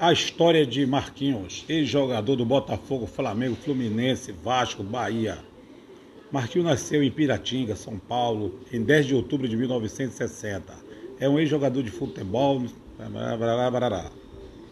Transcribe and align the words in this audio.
A 0.00 0.12
história 0.12 0.64
de 0.64 0.86
Marquinhos, 0.86 1.64
ex-jogador 1.68 2.36
do 2.36 2.44
Botafogo, 2.44 3.04
Flamengo, 3.04 3.56
Fluminense, 3.56 4.30
Vasco, 4.30 4.80
Bahia. 4.80 5.38
Marquinhos 6.30 6.68
nasceu 6.68 7.02
em 7.02 7.10
Piratinga, 7.10 7.74
São 7.74 7.98
Paulo, 7.98 8.60
em 8.72 8.80
10 8.80 9.06
de 9.06 9.14
outubro 9.16 9.48
de 9.48 9.56
1960. 9.56 10.72
É 11.18 11.28
um 11.28 11.36
ex-jogador 11.36 11.82
de 11.82 11.90
futebol. 11.90 12.62
Blá, 12.96 13.36
blá, 13.36 13.80
blá, 13.80 14.10